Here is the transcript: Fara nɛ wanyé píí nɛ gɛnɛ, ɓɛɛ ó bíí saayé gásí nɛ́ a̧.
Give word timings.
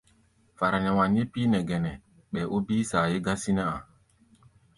Fara 0.57 0.77
nɛ 0.79 0.89
wanyé 0.97 1.21
píí 1.31 1.49
nɛ 1.51 1.59
gɛnɛ, 1.69 1.91
ɓɛɛ 2.31 2.45
ó 2.55 2.57
bíí 2.65 2.83
saayé 2.91 3.17
gásí 3.25 3.51
nɛ́ 3.55 3.67
a̧. 3.75 3.79